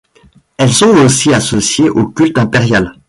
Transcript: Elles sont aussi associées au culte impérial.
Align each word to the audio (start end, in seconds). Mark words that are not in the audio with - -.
Elles 0.57 0.73
sont 0.73 0.87
aussi 0.97 1.31
associées 1.31 1.91
au 1.91 2.07
culte 2.07 2.39
impérial. 2.39 2.93